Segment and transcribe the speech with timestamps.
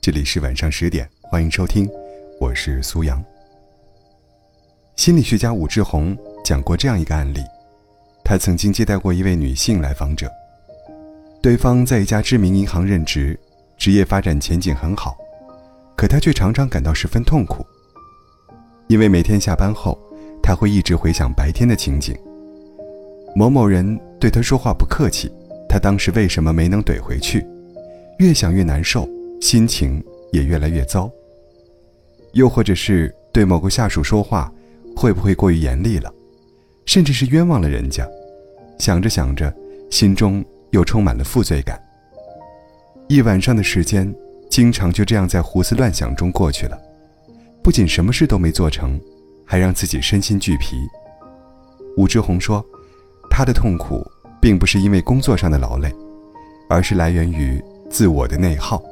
[0.00, 1.90] 这里是晚上十点，欢迎收听，
[2.40, 3.22] 我是苏阳。
[4.94, 7.40] 心理学家武志红讲过这样一个案例，
[8.24, 10.30] 他曾经接待过一位女性来访者，
[11.42, 13.38] 对方在一家知名银行任职，
[13.76, 15.16] 职业发展前景很好，
[15.96, 17.66] 可他却常常感到十分痛苦，
[18.86, 19.98] 因为每天下班后，
[20.40, 22.16] 他会一直回想白天的情景。
[23.34, 25.30] 某某人对他说话不客气，
[25.68, 27.44] 他当时为什么没能怼回去？
[28.20, 29.06] 越想越难受。
[29.40, 30.02] 心情
[30.32, 31.10] 也越来越糟。
[32.32, 34.52] 又或者是对某个下属说话，
[34.94, 36.12] 会不会过于严厉了，
[36.84, 38.06] 甚至是冤枉了人家？
[38.78, 39.52] 想着想着，
[39.90, 41.80] 心中又充满了负罪感。
[43.08, 44.14] 一晚上的时间，
[44.50, 46.78] 经常就这样在胡思乱想中过去了。
[47.62, 49.00] 不仅什么事都没做成，
[49.46, 50.76] 还让自己身心俱疲。
[51.96, 52.64] 武志红说，
[53.30, 54.06] 他的痛苦
[54.40, 55.92] 并不是因为工作上的劳累，
[56.68, 58.82] 而是来源于自我的内耗。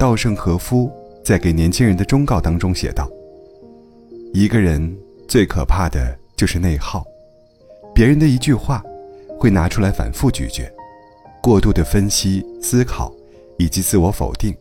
[0.00, 0.90] 稻盛和夫
[1.22, 3.06] 在给年轻人的忠告当中写道
[4.32, 4.98] ：“一个人
[5.28, 7.04] 最可怕的就是内耗，
[7.94, 8.82] 别人的一句话，
[9.38, 10.72] 会拿出来反复咀嚼，
[11.42, 13.12] 过度的分析、思考，
[13.58, 14.56] 以及自我否定。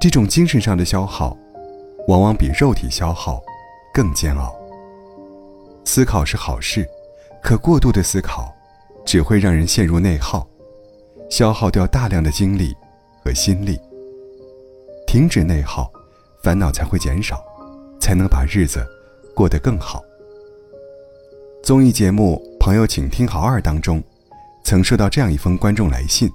[0.00, 1.36] 这种精神上的消耗，
[2.08, 3.40] 往往比肉体消耗
[3.94, 4.52] 更煎熬。
[5.84, 6.84] 思考是好事，
[7.40, 8.52] 可过度的思考，
[9.04, 10.44] 只会让人陷入内耗，
[11.30, 12.74] 消耗掉大量的精力
[13.24, 13.78] 和心力。”
[15.12, 15.92] 停止内耗，
[16.42, 17.44] 烦恼才会减少，
[18.00, 18.82] 才能把日子
[19.34, 20.02] 过得更好。
[21.62, 24.02] 综艺节目《朋友，请听好二》当中，
[24.64, 26.30] 曾收到这样一封观众来信。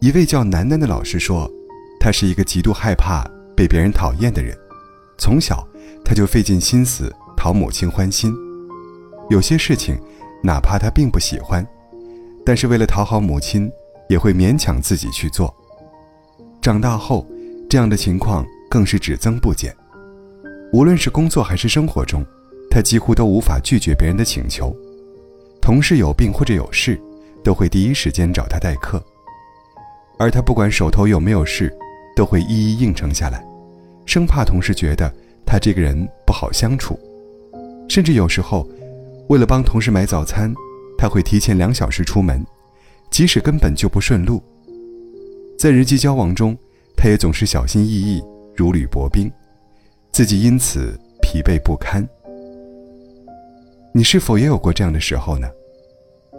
[0.00, 1.48] 一位叫楠楠的老师说，
[2.00, 3.24] 他是一个极度害怕
[3.56, 4.58] 被别人讨厌的人，
[5.16, 5.64] 从小
[6.04, 8.34] 他就费尽心思讨母亲欢心，
[9.30, 9.96] 有些事情
[10.42, 11.64] 哪怕他并不喜欢，
[12.44, 13.70] 但是为了讨好母亲，
[14.08, 15.54] 也会勉强自己去做。
[16.60, 17.24] 长大后。
[17.74, 19.74] 这样的情况更是只增不减，
[20.72, 22.24] 无论是工作还是生活中，
[22.70, 24.72] 他几乎都无法拒绝别人的请求。
[25.60, 26.96] 同事有病或者有事，
[27.42, 29.02] 都会第一时间找他代课，
[30.20, 31.76] 而他不管手头有没有事，
[32.14, 33.44] 都会一一应承下来，
[34.06, 35.12] 生怕同事觉得
[35.44, 36.96] 他这个人不好相处。
[37.88, 38.64] 甚至有时候，
[39.28, 40.54] 为了帮同事买早餐，
[40.96, 42.46] 他会提前两小时出门，
[43.10, 44.40] 即使根本就不顺路。
[45.58, 46.56] 在人际交往中，
[46.96, 48.22] 他也总是小心翼翼，
[48.56, 49.30] 如履薄冰，
[50.12, 52.06] 自己因此疲惫不堪。
[53.92, 55.48] 你是否也有过这样的时候呢？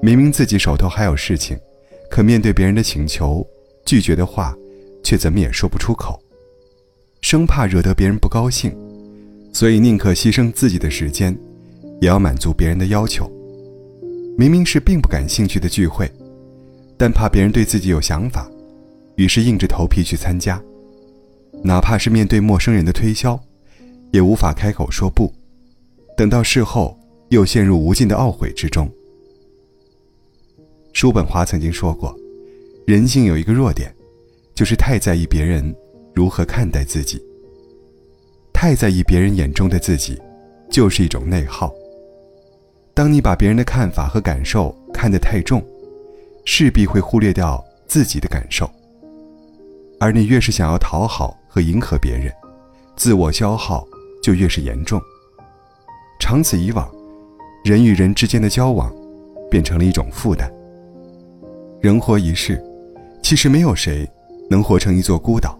[0.02, 1.58] 明明自己手头还有事情，
[2.10, 3.46] 可面对别人的请求，
[3.86, 4.56] 拒绝的话，
[5.04, 6.20] 却怎么也说不出口，
[7.22, 8.76] 生怕惹得别人不高兴，
[9.54, 11.36] 所以宁可牺牲自己的时间，
[12.02, 13.32] 也要满足别人的要求。
[14.38, 16.12] 明明是并不感兴趣的聚会，
[16.98, 18.50] 但怕别人对自己有想法。
[19.16, 20.62] 于是硬着头皮去参加，
[21.64, 23.40] 哪怕是面对陌生人的推销，
[24.12, 25.34] 也无法开口说不。
[26.18, 26.98] 等到事后，
[27.30, 28.90] 又陷入无尽的懊悔之中。
[30.94, 32.16] 叔本华曾经说过，
[32.86, 33.94] 人性有一个弱点，
[34.54, 35.76] 就是太在意别人
[36.14, 37.22] 如何看待自己。
[38.54, 40.18] 太在意别人眼中的自己，
[40.70, 41.74] 就是一种内耗。
[42.94, 45.62] 当你把别人的看法和感受看得太重，
[46.46, 48.70] 势必会忽略掉自己的感受。
[50.06, 52.32] 而你越是想要讨好和迎合别人，
[52.96, 53.84] 自我消耗
[54.22, 55.02] 就越是严重。
[56.20, 56.88] 长此以往，
[57.64, 58.94] 人与人之间的交往
[59.50, 60.48] 变成了一种负担。
[61.82, 62.64] 人活一世，
[63.24, 64.08] 其实没有谁
[64.48, 65.60] 能活成一座孤岛，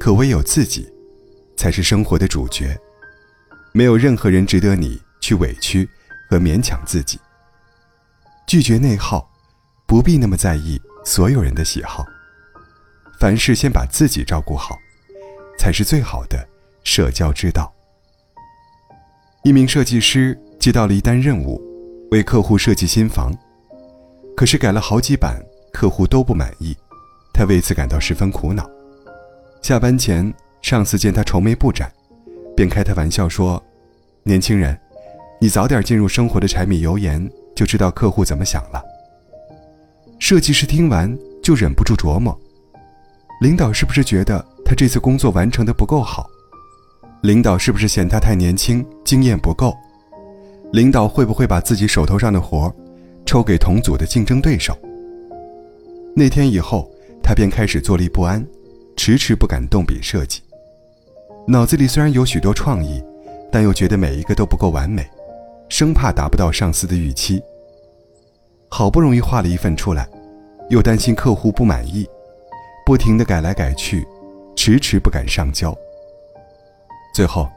[0.00, 0.92] 可唯有自己，
[1.56, 2.76] 才是生活的主角。
[3.72, 5.88] 没有任何人值得你去委屈
[6.28, 7.20] 和勉强自己。
[8.48, 9.30] 拒绝内耗，
[9.86, 12.04] 不必那么在意所有人的喜好。
[13.24, 14.76] 凡事先把自己照顾好，
[15.58, 16.46] 才是最好的
[16.82, 17.72] 社交之道。
[19.42, 21.58] 一名设计师接到了一单任务，
[22.10, 23.34] 为客户设计新房，
[24.36, 26.76] 可是改了好几版，客户都不满意，
[27.32, 28.68] 他为此感到十分苦恼。
[29.62, 31.90] 下班前，上司见他愁眉不展，
[32.54, 33.64] 便开他玩笑说
[34.22, 34.78] ：“年轻人，
[35.40, 37.26] 你早点进入生活的柴米油盐，
[37.56, 38.84] 就知道客户怎么想了。”
[40.20, 42.38] 设计师听完就忍不住琢磨。
[43.44, 46.26] 领导是不是觉得他这次工作完成的不够好？
[47.20, 49.76] 领导是不是嫌他太年轻，经验不够？
[50.72, 52.74] 领导会不会把自己手头上的活
[53.26, 54.74] 抽给同组的竞争对手？
[56.16, 56.90] 那天以后，
[57.22, 58.42] 他便开始坐立不安，
[58.96, 60.40] 迟迟不敢动笔设计。
[61.46, 63.04] 脑子里虽然有许多创意，
[63.52, 65.06] 但又觉得每一个都不够完美，
[65.68, 67.42] 生怕达不到上司的预期。
[68.70, 70.08] 好不容易画了一份出来，
[70.70, 72.08] 又担心客户不满意。
[72.84, 74.06] 不停的改来改去，
[74.54, 75.74] 迟迟不敢上交。
[77.14, 77.48] 最后，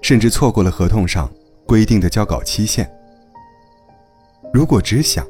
[0.00, 1.30] 甚至错过了合同上
[1.66, 2.88] 规定的交稿期限。
[4.52, 5.26] 如果只想，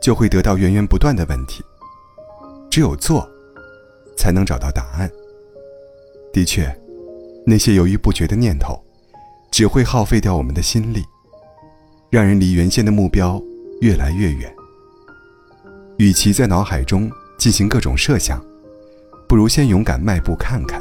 [0.00, 1.62] 就会得到源源不断的问题。
[2.70, 3.28] 只有做，
[4.16, 5.10] 才能找到答案。
[6.32, 6.74] 的确，
[7.44, 8.80] 那些犹豫不决的念头，
[9.50, 11.04] 只会耗费掉我们的心力，
[12.10, 13.42] 让人离原先的目标
[13.80, 14.54] 越来越远。
[15.98, 18.42] 与其在脑海中进行各种设想，
[19.32, 20.78] 不如先勇敢迈步看看。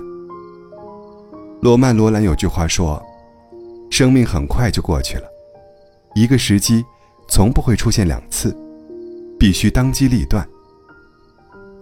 [1.62, 3.02] 罗曼·罗兰有句话说
[3.90, 5.26] ：“生命很快就过去了，
[6.16, 6.84] 一个时机
[7.30, 8.54] 从不会出现两次，
[9.40, 10.46] 必须当机立断。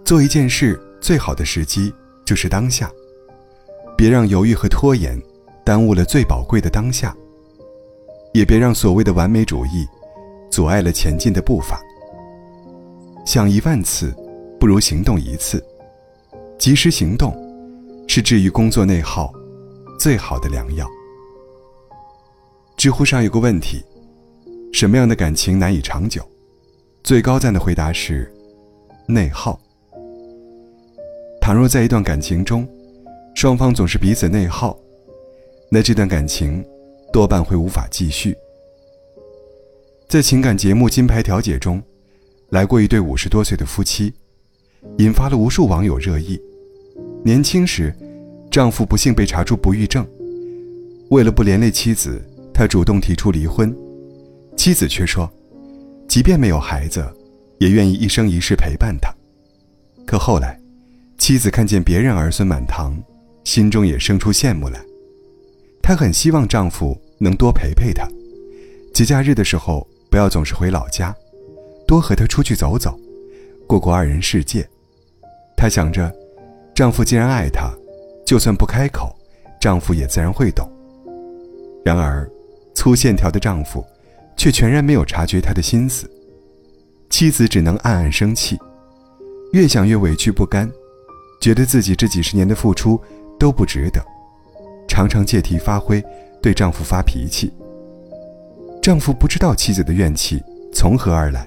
[0.04, 1.92] 做一件事最好的时机
[2.24, 2.88] 就是当下，
[3.96, 5.20] 别让犹豫和拖延
[5.64, 7.12] 耽误了最宝贵的当下，
[8.32, 9.84] 也别让所谓的完美主义
[10.52, 11.80] 阻碍了前进的步伐。
[13.26, 14.14] 想一万次，
[14.60, 15.60] 不如行动一次。”
[16.60, 17.34] 及时行动，
[18.06, 19.32] 是治愈工作内耗
[19.98, 20.86] 最好的良药。
[22.76, 23.82] 知乎上有个问题：
[24.70, 26.22] 什么样的感情难以长久？
[27.02, 28.30] 最高赞的回答是：
[29.08, 29.58] 内耗。
[31.40, 32.68] 倘若在一段感情中，
[33.34, 34.78] 双方总是彼此内耗，
[35.70, 36.62] 那这段感情
[37.10, 38.36] 多半会无法继续。
[40.06, 41.82] 在情感节目《金牌调解》中，
[42.50, 44.12] 来过一对五十多岁的夫妻，
[44.98, 46.38] 引发了无数网友热议。
[47.22, 47.94] 年轻时，
[48.50, 50.06] 丈夫不幸被查出不育症，
[51.10, 52.18] 为了不连累妻子，
[52.52, 53.76] 他主动提出离婚。
[54.56, 55.30] 妻子却说，
[56.08, 57.06] 即便没有孩子，
[57.58, 59.14] 也愿意一生一世陪伴他。
[60.06, 60.58] 可后来，
[61.18, 62.96] 妻子看见别人儿孙满堂，
[63.44, 64.80] 心中也生出羡慕来。
[65.82, 68.08] 她很希望丈夫能多陪陪她，
[68.94, 71.14] 节假日的时候不要总是回老家，
[71.86, 72.98] 多和他出去走走，
[73.66, 74.66] 过过二人世界。
[75.54, 76.10] 她想着。
[76.80, 77.70] 丈夫既然爱她，
[78.24, 79.14] 就算不开口，
[79.60, 80.66] 丈夫也自然会懂。
[81.84, 82.26] 然而，
[82.74, 83.84] 粗线条的丈夫，
[84.34, 86.10] 却全然没有察觉她的心思。
[87.10, 88.58] 妻子只能暗暗生气，
[89.52, 90.72] 越想越委屈不甘，
[91.38, 92.98] 觉得自己这几十年的付出
[93.38, 94.02] 都不值得，
[94.88, 96.02] 常常借题发挥，
[96.40, 97.52] 对丈夫发脾气。
[98.80, 100.42] 丈夫不知道妻子的怨气
[100.72, 101.46] 从何而来，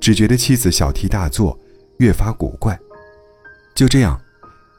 [0.00, 1.58] 只觉得妻子小题大做，
[1.96, 2.78] 越发古怪。
[3.74, 4.16] 就这样。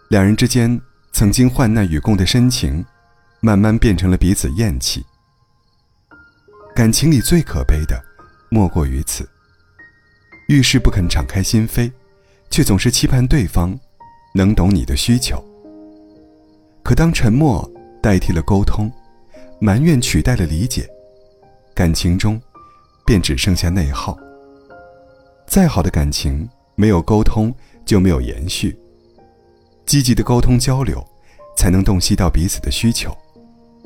[0.09, 0.79] 两人之间
[1.11, 2.85] 曾经患难与共的深情，
[3.39, 5.03] 慢慢变成了彼此厌弃。
[6.75, 7.99] 感情里最可悲的，
[8.49, 9.27] 莫过于此。
[10.47, 11.91] 遇事不肯敞开心扉，
[12.51, 13.77] 却总是期盼对方
[14.33, 15.43] 能懂你的需求。
[16.83, 17.67] 可当沉默
[18.01, 18.91] 代替了沟通，
[19.59, 20.87] 埋怨取代了理解，
[21.73, 22.39] 感情中
[23.05, 24.15] 便只剩下内耗。
[25.47, 27.51] 再好的感情，没有沟通
[27.85, 28.77] 就没有延续。
[29.85, 31.05] 积极的沟通交流，
[31.55, 33.15] 才能洞悉到彼此的需求，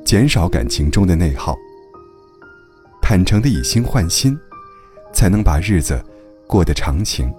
[0.06, 1.56] 减少感情中的内耗。
[3.02, 4.38] 坦诚的以心换心，
[5.14, 6.04] 才能把日子
[6.48, 7.34] 过得长情，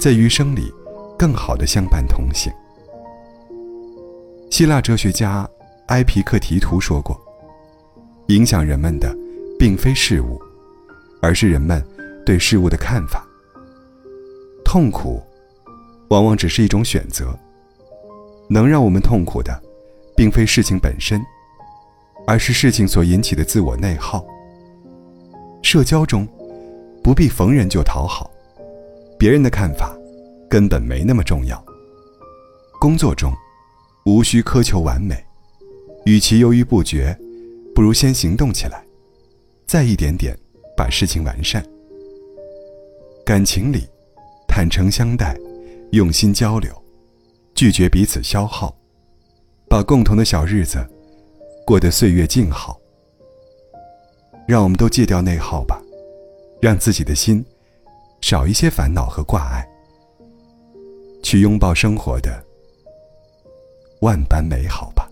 [0.00, 0.72] 在余生里
[1.18, 2.52] 更好的相伴同行。
[4.50, 5.48] 希腊哲学家
[5.88, 7.20] 埃皮克提图说过
[8.28, 9.14] ：“影响人们的，
[9.58, 10.40] 并非事物，
[11.20, 11.84] 而是人们
[12.24, 13.26] 对事物的看法。
[14.64, 15.22] 痛苦，
[16.08, 17.36] 往往只是一种选择。”
[18.48, 19.62] 能让我们痛苦的，
[20.16, 21.20] 并非事情本身，
[22.26, 24.24] 而是事情所引起的自我内耗。
[25.62, 26.26] 社交中，
[27.02, 28.30] 不必逢人就讨好，
[29.18, 29.94] 别人的看法
[30.48, 31.62] 根本没那么重要。
[32.80, 33.32] 工作中，
[34.06, 35.22] 无需苛求完美，
[36.06, 37.16] 与其犹豫不决，
[37.74, 38.82] 不如先行动起来，
[39.66, 40.34] 再一点点
[40.76, 41.62] 把事情完善。
[43.26, 43.86] 感情里，
[44.46, 45.36] 坦诚相待，
[45.90, 46.72] 用心交流。
[47.58, 48.72] 拒绝彼此消耗，
[49.68, 50.78] 把共同的小日子
[51.66, 52.78] 过得岁月静好。
[54.46, 55.82] 让我们都戒掉内耗吧，
[56.62, 57.44] 让自己的心
[58.20, 59.68] 少一些烦恼和挂碍，
[61.20, 62.40] 去拥抱生活的
[64.02, 65.07] 万般美好吧。